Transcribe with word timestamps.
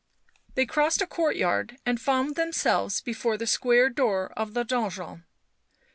They 0.55 0.65
crossed 0.65 0.99
a 1.03 1.05
courtyard 1.05 1.77
and 1.85 2.01
found 2.01 2.35
themselves 2.35 3.01
before 3.01 3.37
the 3.37 3.45
square 3.45 3.87
door 3.87 4.33
of 4.35 4.55
the 4.55 4.63
donjon. 4.63 5.25